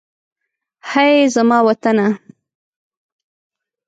هئ! 0.89 1.11
زما 1.35 1.59
وطنه. 1.67 2.07